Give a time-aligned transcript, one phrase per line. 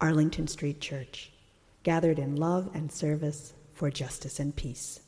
[0.00, 1.32] Arlington Street Church,
[1.82, 5.00] gathered in love and service for justice and peace.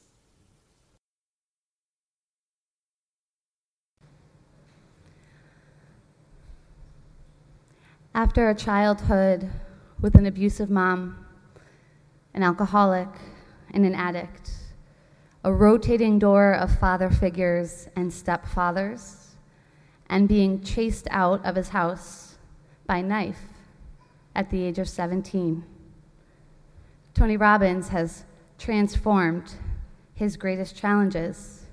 [8.14, 9.50] After a childhood
[10.00, 11.24] with an abusive mom,
[12.32, 13.08] an alcoholic,
[13.70, 14.50] and an addict,
[15.44, 19.34] a rotating door of father figures and stepfathers,
[20.08, 22.38] and being chased out of his house
[22.86, 23.57] by knife
[24.34, 25.64] at the age of 17.
[27.14, 28.24] Tony Robbins has
[28.58, 29.54] transformed
[30.14, 31.66] his greatest challenges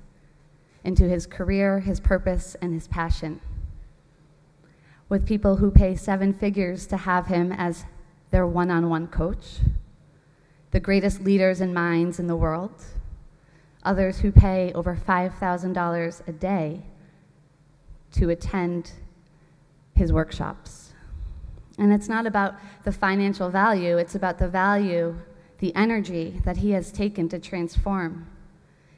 [0.83, 3.41] into his career, his purpose, and his passion.
[5.09, 7.85] With people who pay seven figures to have him as
[8.31, 9.59] their one on one coach,
[10.71, 12.83] the greatest leaders and minds in the world,
[13.83, 16.81] others who pay over $5,000 a day
[18.11, 18.91] to attend
[19.95, 20.84] his workshops.
[21.77, 25.17] And it's not about the financial value, it's about the value,
[25.59, 28.27] the energy that he has taken to transform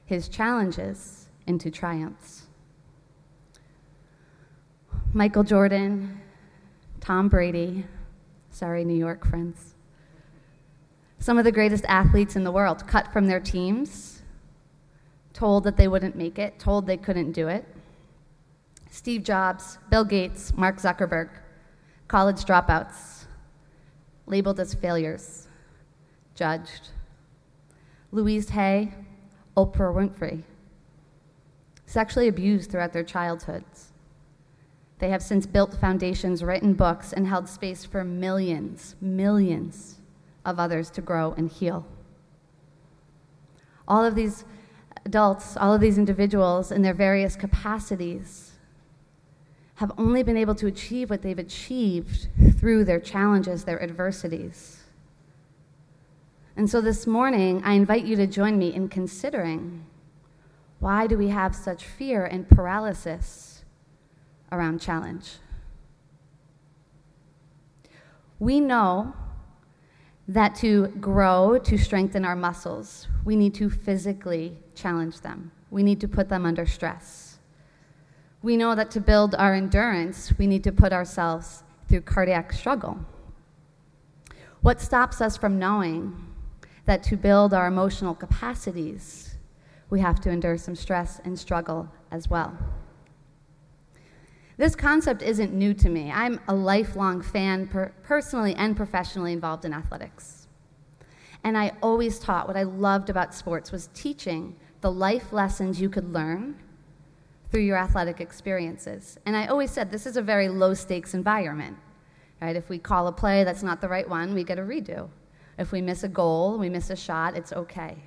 [0.05, 2.43] his challenges into triumphs.
[5.13, 6.21] Michael Jordan,
[6.99, 7.85] Tom Brady,
[8.51, 9.73] sorry, New York friends.
[11.19, 14.21] Some of the greatest athletes in the world cut from their teams,
[15.33, 17.65] told that they wouldn't make it, told they couldn't do it.
[18.89, 21.29] Steve Jobs, Bill Gates, Mark Zuckerberg,
[22.07, 23.25] college dropouts,
[24.25, 25.47] labeled as failures,
[26.35, 26.89] judged.
[28.11, 28.93] Louise Hay,
[29.57, 30.43] Oprah Winfrey,
[31.85, 33.91] sexually abused throughout their childhoods.
[34.99, 39.99] They have since built foundations, written books, and held space for millions, millions
[40.45, 41.85] of others to grow and heal.
[43.87, 44.45] All of these
[45.05, 48.56] adults, all of these individuals in their various capacities
[49.77, 52.27] have only been able to achieve what they've achieved
[52.59, 54.81] through their challenges, their adversities.
[56.55, 59.85] And so this morning, I invite you to join me in considering
[60.79, 63.63] why do we have such fear and paralysis
[64.51, 65.33] around challenge?
[68.39, 69.13] We know
[70.27, 75.51] that to grow, to strengthen our muscles, we need to physically challenge them.
[75.69, 77.26] We need to put them under stress.
[78.47, 82.97] We know that to build our endurance, we need to put ourselves through cardiac struggle.
[84.61, 86.15] What stops us from knowing
[86.85, 89.35] that to build our emotional capacities,
[89.89, 92.57] we have to endure some stress and struggle as well?
[94.55, 96.09] This concept isn't new to me.
[96.09, 100.47] I'm a lifelong fan, per- personally and professionally involved in athletics.
[101.43, 105.89] And I always taught what I loved about sports was teaching the life lessons you
[105.89, 106.55] could learn
[107.51, 109.17] through your athletic experiences.
[109.25, 111.77] And I always said this is a very low stakes environment.
[112.41, 112.55] Right?
[112.55, 115.09] If we call a play that's not the right one, we get a redo.
[115.57, 117.97] If we miss a goal, we miss a shot, it's okay.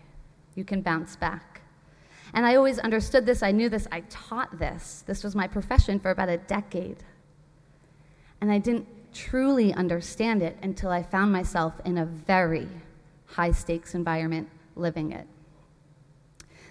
[0.55, 1.63] You can bounce back.
[2.33, 5.03] And I always understood this, I knew this, I taught this.
[5.07, 6.99] This was my profession for about a decade.
[8.41, 12.69] And I didn't truly understand it until I found myself in a very
[13.27, 15.27] high stakes environment living it.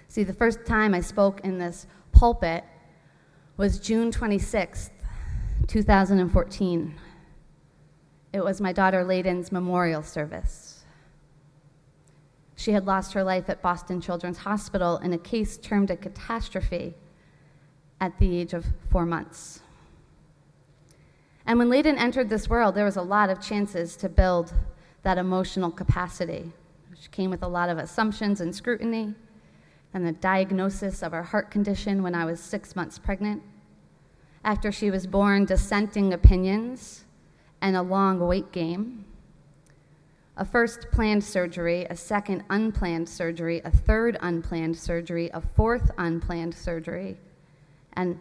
[0.08, 1.88] See, the first time I spoke in this
[2.20, 2.66] pulpit
[3.56, 4.90] was June 26th,
[5.68, 6.96] 2014.
[8.34, 10.84] It was my daughter Layden's memorial service.
[12.58, 16.94] She had lost her life at Boston Children's Hospital in a case termed a catastrophe
[18.02, 19.62] at the age of four months.
[21.46, 24.54] And when Layden entered this world, there was a lot of chances to build
[25.04, 26.52] that emotional capacity,
[26.92, 29.16] which came with a lot of assumptions and scrutiny
[29.94, 33.42] and the diagnosis of her heart condition when I was six months pregnant.
[34.44, 37.06] After she was born, dissenting opinions
[37.62, 39.06] and a long wait game.
[40.38, 46.56] A first planned surgery, a second unplanned surgery, a third unplanned surgery, a fourth unplanned
[46.56, 47.18] surgery,
[47.94, 48.18] and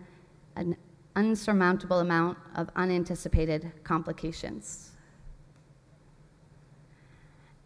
[0.56, 0.76] an
[1.14, 4.92] unsurmountable amount of unanticipated complications.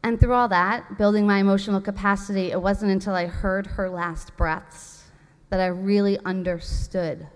[0.05, 4.37] And through all that, building my emotional capacity, it wasn't until I heard her last
[4.37, 5.05] breaths
[5.51, 7.29] that I really understood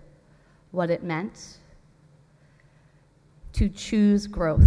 [0.72, 1.58] what it meant
[3.52, 4.66] to choose growth.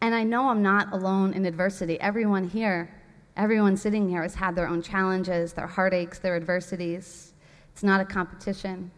[0.00, 2.00] And I know I'm not alone in adversity.
[2.00, 2.90] Everyone here,
[3.36, 7.34] everyone sitting here has had their own challenges, their heartaches, their adversities.
[7.72, 8.90] It's not a competition.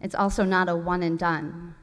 [0.00, 1.74] It's also not a one and done.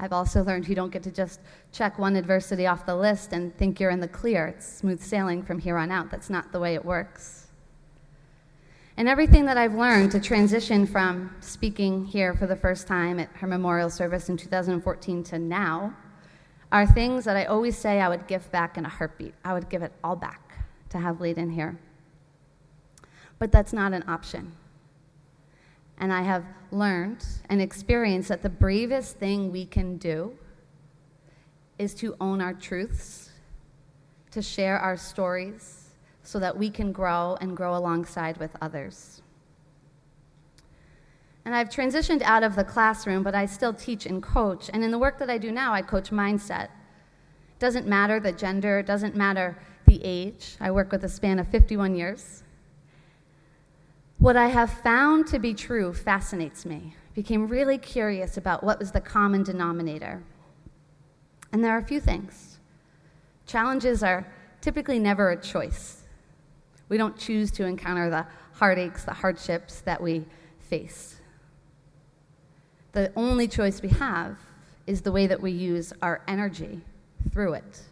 [0.00, 1.40] I've also learned you don't get to just
[1.72, 4.46] check one adversity off the list and think you're in the clear.
[4.46, 6.10] It's smooth sailing from here on out.
[6.10, 7.48] That's not the way it works.
[8.96, 13.28] And everything that I've learned to transition from speaking here for the first time at
[13.34, 15.94] her memorial service in 2014 to now
[16.72, 19.34] are things that I always say I would give back in a heartbeat.
[19.44, 21.78] I would give it all back to have Layden here.
[23.38, 24.52] But that's not an option.
[26.00, 30.36] And I have learned and experienced that the bravest thing we can do
[31.78, 33.30] is to own our truths,
[34.30, 35.90] to share our stories,
[36.22, 39.22] so that we can grow and grow alongside with others.
[41.44, 44.70] And I've transitioned out of the classroom, but I still teach and coach.
[44.72, 46.64] And in the work that I do now, I coach mindset.
[46.64, 50.56] It doesn't matter the gender, it doesn't matter the age.
[50.60, 52.42] I work with a span of 51 years.
[54.20, 56.94] What I have found to be true fascinates me.
[57.14, 60.22] Became really curious about what was the common denominator.
[61.54, 62.58] And there are a few things.
[63.46, 64.26] Challenges are
[64.60, 66.02] typically never a choice.
[66.90, 70.26] We don't choose to encounter the heartaches, the hardships that we
[70.58, 71.18] face.
[72.92, 74.36] The only choice we have
[74.86, 76.82] is the way that we use our energy
[77.32, 77.84] through it.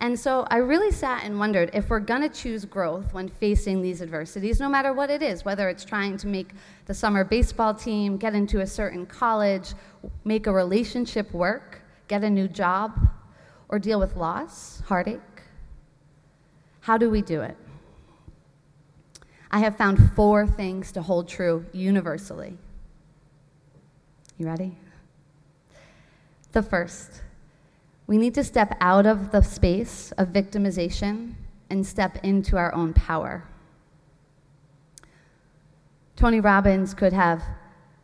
[0.00, 3.82] And so I really sat and wondered if we're going to choose growth when facing
[3.82, 6.52] these adversities, no matter what it is, whether it's trying to make
[6.86, 9.74] the summer baseball team, get into a certain college,
[10.24, 13.10] make a relationship work, get a new job,
[13.68, 15.20] or deal with loss, heartache.
[16.80, 17.56] How do we do it?
[19.50, 22.56] I have found four things to hold true universally.
[24.38, 24.78] You ready?
[26.52, 27.20] The first
[28.10, 31.32] we need to step out of the space of victimization
[31.70, 33.44] and step into our own power.
[36.16, 37.40] Tony Robbins could have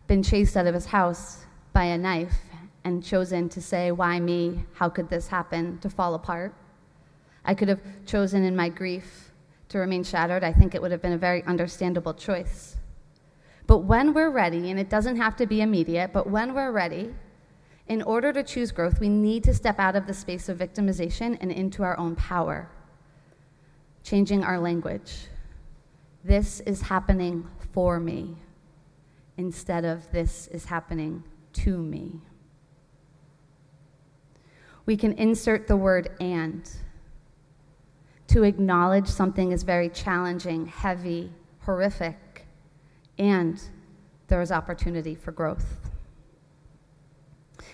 [0.06, 2.36] been chased out of his house by a knife
[2.84, 4.64] and chosen to say, Why me?
[4.74, 5.80] How could this happen?
[5.80, 6.54] to fall apart.
[7.44, 9.32] I could have chosen in my grief
[9.70, 10.44] to remain shattered.
[10.44, 12.76] I think it would have been a very understandable choice.
[13.66, 17.12] But when we're ready, and it doesn't have to be immediate, but when we're ready,
[17.88, 21.38] in order to choose growth, we need to step out of the space of victimization
[21.40, 22.68] and into our own power,
[24.02, 25.28] changing our language.
[26.24, 28.36] This is happening for me
[29.36, 31.22] instead of this is happening
[31.52, 32.20] to me.
[34.84, 36.68] We can insert the word and
[38.28, 42.46] to acknowledge something is very challenging, heavy, horrific,
[43.18, 43.60] and
[44.28, 45.85] there is opportunity for growth.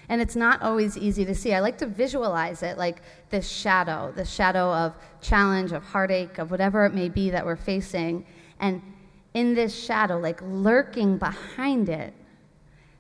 [0.09, 1.55] And it's not always easy to see.
[1.55, 6.51] I like to visualize it like this shadow, the shadow of challenge, of heartache, of
[6.51, 8.27] whatever it may be that we're facing.
[8.61, 8.83] And
[9.35, 12.13] in this shadow, like lurking behind it,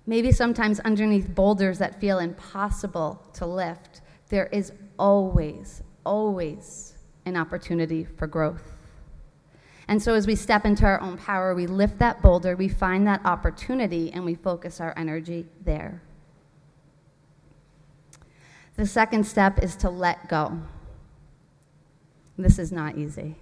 [0.07, 6.95] maybe sometimes underneath boulders that feel impossible to lift, there is always, always
[7.27, 8.77] an opportunity for growth.
[9.89, 13.07] And so, as we step into our own power, we lift that boulder, we find
[13.07, 16.03] that opportunity, and we focus our energy there.
[18.83, 20.61] The second step is to let go.
[22.37, 23.37] This is not easy.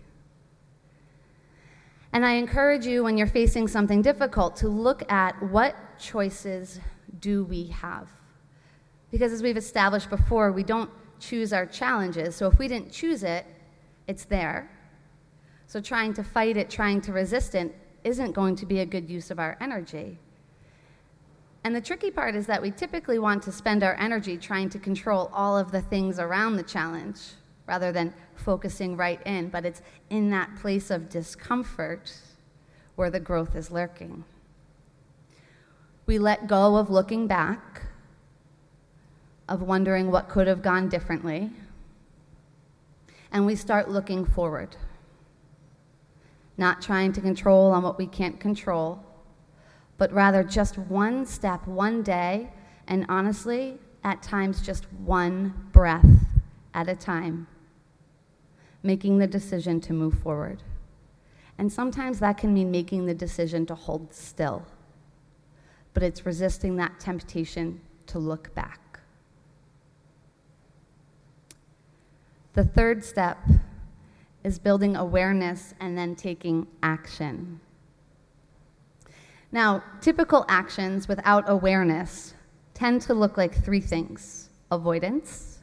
[2.13, 6.79] And I encourage you, when you're facing something difficult, to look at what choices
[7.21, 8.11] do we have.
[9.11, 12.37] Because as we've established before, we don't choose our challenges.
[12.37, 13.47] So if we didn't choose it,
[14.07, 14.71] it's there.
[15.67, 19.09] So trying to fight it, trying to resist it, isn't going to be a good
[19.09, 20.19] use of our energy.
[21.63, 24.79] And the tricky part is that we typically want to spend our energy trying to
[24.79, 27.21] control all of the things around the challenge
[27.67, 29.51] rather than focusing right in.
[29.51, 32.13] But it's in that place of discomfort
[32.97, 34.25] where the growth is lurking.
[36.07, 37.83] We let go of looking back,
[39.49, 41.51] of wondering what could have gone differently,
[43.31, 44.77] and we start looking forward,
[46.57, 49.05] not trying to control on what we can't control
[50.01, 52.49] but rather just one step, one day,
[52.89, 56.09] and honestly, at times just one breath
[56.73, 57.47] at a time,
[58.83, 60.63] making the decision to move forward.
[61.59, 64.65] And sometimes that can mean making the decision to hold still,
[65.93, 69.01] but it's resisting that temptation to look back.
[72.55, 73.39] The third step
[74.43, 77.61] is building awareness and then taking action.
[79.53, 82.35] Now, typical actions without awareness
[82.75, 85.59] tend to look like three things avoidance,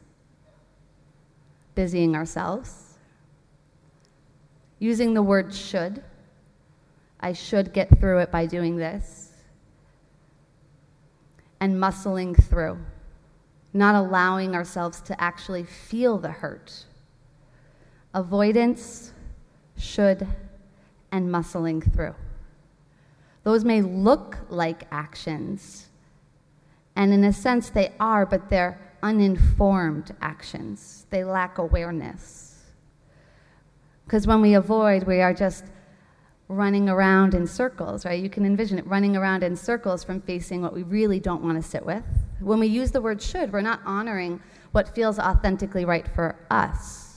[1.74, 2.98] busying ourselves.
[4.78, 6.04] Using the word should.
[7.20, 9.32] I should get through it by doing this.
[11.60, 12.78] And muscling through,
[13.72, 16.84] not allowing ourselves to actually feel the hurt.
[18.14, 19.12] Avoidance,
[19.76, 20.28] should,
[21.10, 22.14] and muscling through.
[23.48, 25.88] Those may look like actions,
[26.94, 31.06] and in a sense they are, but they're uninformed actions.
[31.08, 32.58] They lack awareness.
[34.04, 35.64] Because when we avoid, we are just
[36.48, 38.22] running around in circles, right?
[38.22, 41.56] You can envision it running around in circles from facing what we really don't want
[41.56, 42.04] to sit with.
[42.40, 47.07] When we use the word should, we're not honoring what feels authentically right for us.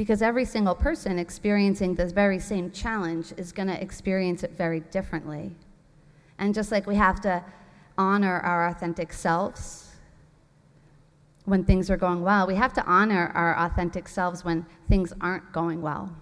[0.00, 4.80] Because every single person experiencing this very same challenge is going to experience it very
[4.80, 5.54] differently.
[6.38, 7.44] And just like we have to
[7.98, 9.90] honor our authentic selves,
[11.44, 12.46] when things are going well.
[12.46, 16.16] We have to honor our authentic selves when things aren't going well.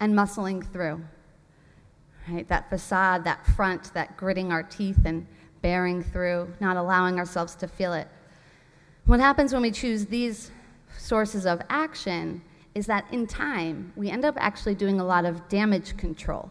[0.00, 1.04] And muscling through.
[2.30, 2.48] Right?
[2.48, 5.26] That facade, that front, that gritting our teeth and
[5.60, 8.08] bearing through, not allowing ourselves to feel it.
[9.04, 10.50] What happens when we choose these
[10.98, 12.42] sources of action
[12.74, 16.50] is that in time, we end up actually doing a lot of damage control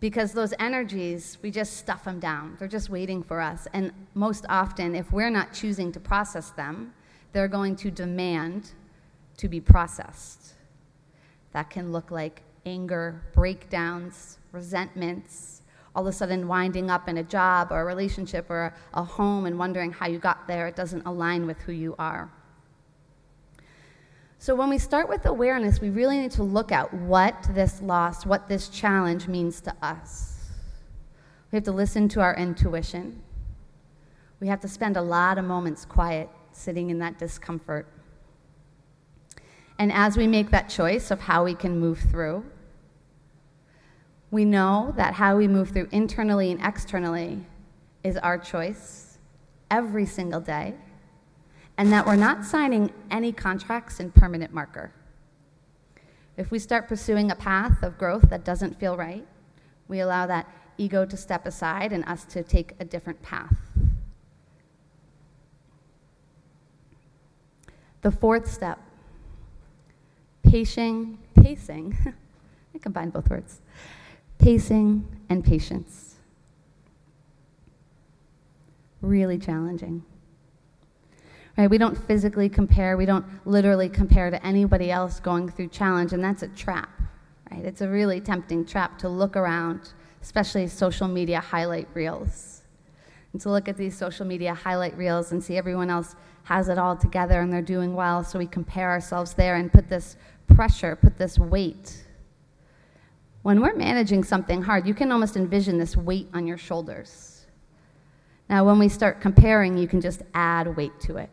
[0.00, 2.56] because those energies, we just stuff them down.
[2.58, 3.66] They're just waiting for us.
[3.72, 6.92] And most often, if we're not choosing to process them,
[7.32, 8.72] they're going to demand
[9.38, 10.54] to be processed.
[11.52, 15.62] That can look like anger, breakdowns, resentments,
[15.94, 19.46] all of a sudden winding up in a job or a relationship or a home
[19.46, 20.66] and wondering how you got there.
[20.66, 22.30] It doesn't align with who you are.
[24.44, 28.26] So, when we start with awareness, we really need to look at what this loss,
[28.26, 30.50] what this challenge means to us.
[31.50, 33.22] We have to listen to our intuition.
[34.40, 37.86] We have to spend a lot of moments quiet, sitting in that discomfort.
[39.78, 42.44] And as we make that choice of how we can move through,
[44.30, 47.46] we know that how we move through internally and externally
[48.02, 49.16] is our choice
[49.70, 50.74] every single day
[51.76, 54.92] and that we're not signing any contracts in permanent marker.
[56.36, 59.26] If we start pursuing a path of growth that doesn't feel right,
[59.88, 63.56] we allow that ego to step aside and us to take a different path.
[68.02, 68.78] The fourth step,
[70.42, 71.96] pacing, pacing,
[72.74, 73.60] I combine both words,
[74.38, 76.16] pacing and patience.
[79.00, 80.04] Really challenging.
[81.56, 81.70] Right?
[81.70, 86.22] We don't physically compare, we don't literally compare to anybody else going through challenge, and
[86.22, 86.90] that's a trap.
[87.50, 87.64] Right?
[87.64, 92.62] It's a really tempting trap to look around, especially social media highlight reels.
[93.32, 96.78] And to look at these social media highlight reels and see everyone else has it
[96.78, 100.16] all together and they're doing well, so we compare ourselves there and put this
[100.48, 102.04] pressure, put this weight.
[103.42, 107.33] When we're managing something hard, you can almost envision this weight on your shoulders
[108.54, 111.28] now, when we start comparing, you can just add weight to it.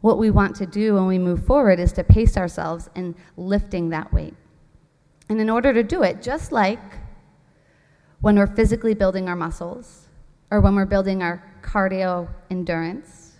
[0.00, 3.90] What we want to do when we move forward is to pace ourselves in lifting
[3.90, 4.34] that weight.
[5.28, 6.80] And in order to do it, just like
[8.22, 10.08] when we're physically building our muscles
[10.50, 13.34] or when we're building our cardio endurance,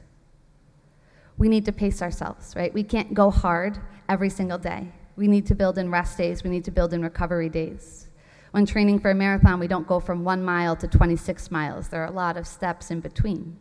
[1.38, 2.72] we need to pace ourselves, right?
[2.72, 4.92] We can't go hard every single day.
[5.16, 8.07] We need to build in rest days, we need to build in recovery days.
[8.50, 11.88] When training for a marathon, we don't go from one mile to 26 miles.
[11.88, 13.58] There are a lot of steps in between.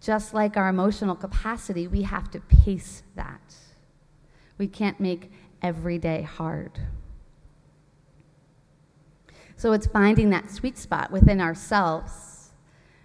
[0.00, 3.54] Just like our emotional capacity, we have to pace that.
[4.58, 5.30] We can't make
[5.62, 6.80] every day hard.
[9.56, 12.50] So it's finding that sweet spot within ourselves,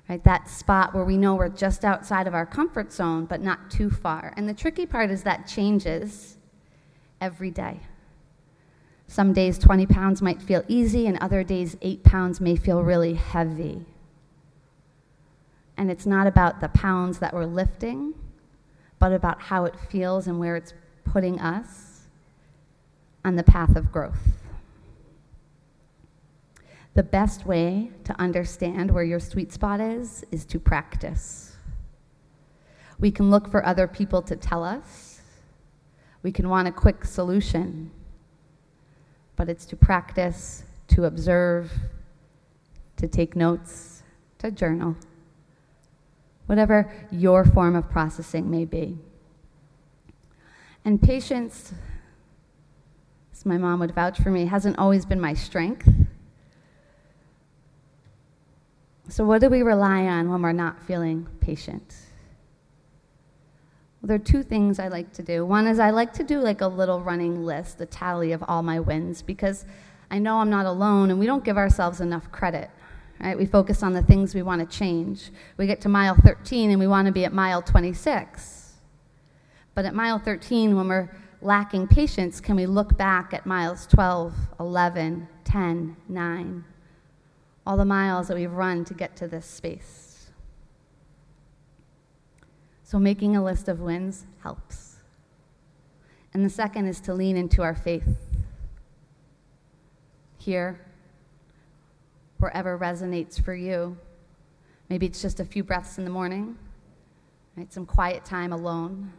[0.10, 0.24] right?
[0.24, 3.92] That spot where we know we're just outside of our comfort zone, but not too
[3.92, 4.34] far.
[4.36, 6.38] And the tricky part is that changes
[7.22, 7.82] every day.
[9.08, 13.14] Some days 20 pounds might feel easy, and other days 8 pounds may feel really
[13.14, 13.86] heavy.
[15.78, 18.14] And it's not about the pounds that we're lifting,
[19.00, 20.74] but about how it feels and where it's
[21.06, 22.08] putting us
[23.24, 24.44] on the path of growth.
[26.96, 31.56] The best way to understand where your sweet spot is is to practice.
[33.00, 35.22] We can look for other people to tell us.
[36.24, 37.92] We can want a quick solution
[39.38, 41.72] but it's to practice, to observe,
[42.98, 44.04] to take notes,
[44.40, 44.98] to journal,
[46.48, 48.98] whatever your form of processing may be.
[50.84, 51.74] And patience,
[53.32, 55.88] as my mom would vouch for me, hasn't always been my strength.
[59.10, 61.96] So, what do we rely on when we're not feeling patient?
[64.02, 65.46] Well, there are two things I like to do.
[65.46, 68.62] One is I like to do like a little running list, a tally of all
[68.62, 69.66] my wins, because
[70.12, 72.70] I know I'm not alone and we don't give ourselves enough credit.
[73.20, 73.38] Right?
[73.38, 75.32] We focus on the things we want to change.
[75.58, 78.74] We get to mile 13 and we want to be at mile 26.
[79.74, 81.10] But at mile 13, when we're
[81.42, 86.64] lacking patience, can we look back at miles 12, 11, 10, 9,
[87.66, 90.07] all the miles that we've run to get to this space?
[92.88, 94.96] So, making a list of wins helps.
[96.34, 98.18] And the second is to lean into our faith.
[100.38, 100.80] Here,
[102.38, 103.98] wherever resonates for you.
[104.88, 106.58] Maybe it's just a few breaths in the morning,
[107.58, 107.74] right?
[107.74, 109.12] Some quiet time alone.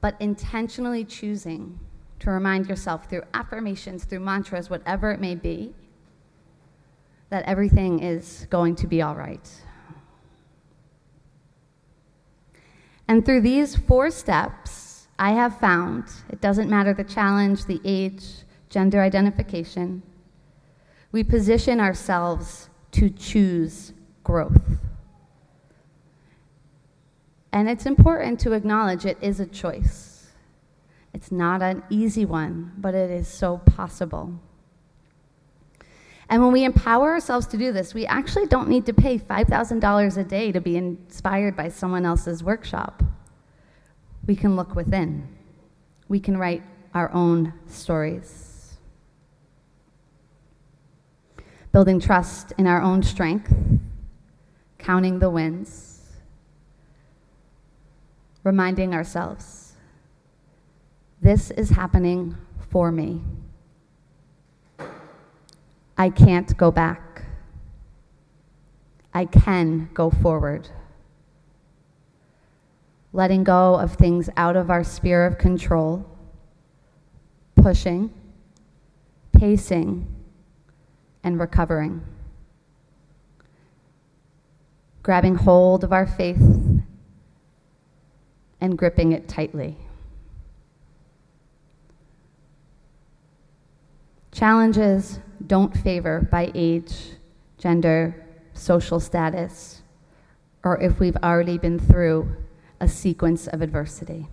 [0.00, 1.78] But intentionally choosing
[2.20, 5.74] to remind yourself through affirmations, through mantras, whatever it may be,
[7.28, 9.50] that everything is going to be all right.
[13.12, 18.24] And through these four steps, I have found it doesn't matter the challenge, the age,
[18.70, 20.02] gender identification,
[21.12, 23.92] we position ourselves to choose
[24.24, 24.78] growth.
[27.52, 30.28] And it's important to acknowledge it is a choice.
[31.12, 34.40] It's not an easy one, but it is so possible.
[36.32, 40.16] And when we empower ourselves to do this, we actually don't need to pay $5,000
[40.16, 43.02] a day to be inspired by someone else's workshop.
[44.26, 45.28] We can look within,
[46.08, 46.62] we can write
[46.94, 48.78] our own stories.
[51.70, 53.52] building trust in our own strength,
[54.78, 56.00] counting the wins,
[58.42, 59.74] reminding ourselves
[61.20, 62.36] this is happening
[62.70, 63.20] for me.
[65.96, 67.24] I can't go back.
[69.14, 70.68] I can go forward.
[73.12, 76.06] Letting go of things out of our sphere of control,
[77.56, 78.10] pushing,
[79.32, 80.06] pacing,
[81.22, 82.02] and recovering.
[85.02, 86.40] Grabbing hold of our faith
[88.60, 89.76] and gripping it tightly.
[94.32, 97.12] Challenges don't favor by age,
[97.58, 99.82] gender, social status,
[100.64, 102.34] or if we've already been through
[102.80, 104.26] a sequence of adversity.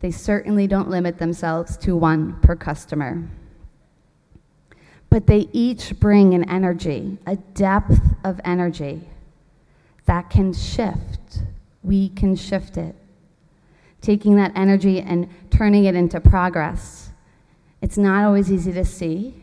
[0.00, 3.28] They certainly don't limit themselves to one per customer
[5.12, 9.06] but they each bring an energy, a depth of energy
[10.06, 11.40] that can shift.
[11.82, 12.94] We can shift it.
[14.00, 17.11] Taking that energy and turning it into progress.
[17.82, 19.34] It's not always easy to see.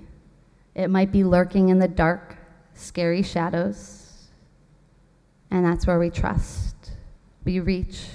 [0.74, 2.38] It might be lurking in the dark,
[2.74, 4.30] scary shadows.
[5.52, 6.76] And that's where we trust.
[7.44, 8.06] We reach.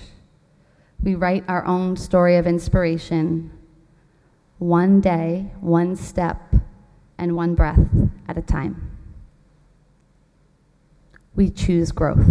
[1.02, 3.50] We write our own story of inspiration.
[4.58, 6.54] One day, one step
[7.18, 7.86] and one breath
[8.26, 8.90] at a time.
[11.34, 12.26] We choose growth.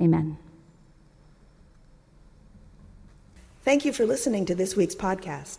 [0.00, 0.38] Amen.
[3.62, 5.58] Thank you for listening to this week's podcast.